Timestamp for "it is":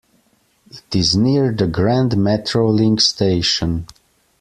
0.71-1.15